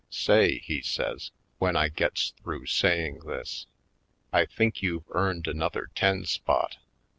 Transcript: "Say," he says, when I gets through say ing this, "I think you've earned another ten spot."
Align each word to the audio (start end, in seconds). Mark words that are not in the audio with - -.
"Say," 0.09 0.57
he 0.65 0.81
says, 0.81 1.29
when 1.59 1.75
I 1.75 1.89
gets 1.89 2.31
through 2.41 2.65
say 2.65 3.05
ing 3.05 3.19
this, 3.19 3.67
"I 4.33 4.47
think 4.47 4.81
you've 4.81 5.05
earned 5.11 5.45
another 5.47 5.91
ten 5.93 6.25
spot." 6.25 6.77